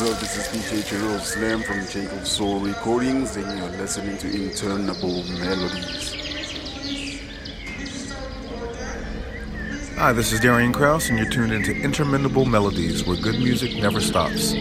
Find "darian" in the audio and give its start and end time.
10.40-10.72